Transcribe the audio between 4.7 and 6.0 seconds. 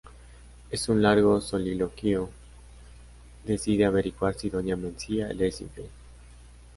Mencía le es infiel.